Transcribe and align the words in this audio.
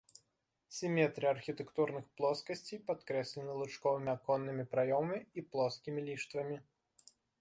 Сіметрыя 0.77 1.29
архітэктурных 1.35 2.05
плоскасцей 2.21 2.79
падкрэслены 2.87 3.57
лучковымі 3.61 4.09
аконнымі 4.17 4.63
праёмамі 4.73 5.19
і 5.43 5.45
плоскімі 5.53 5.99
ліштвамі. 6.09 6.57